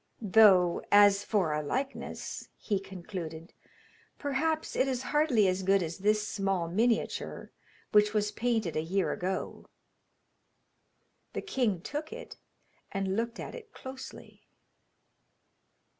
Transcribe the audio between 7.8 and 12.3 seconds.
which was painted a year ago.' The king took